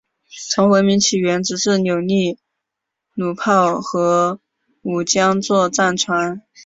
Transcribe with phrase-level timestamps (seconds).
[0.51, 2.39] 从文明起源直至扭力
[3.13, 4.39] 弩炮和
[4.81, 6.41] 五桨座战船。